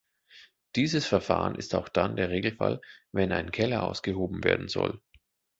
Dieses 0.75 1.05
Verfahren 1.05 1.53
ist 1.53 1.75
auch 1.75 1.87
dann 1.87 2.15
der 2.15 2.31
Regelfall, 2.31 2.81
wenn 3.11 3.31
ein 3.31 3.51
Keller 3.51 3.83
ausgehoben 3.83 4.43
werden 4.43 4.67
soll. 4.67 4.99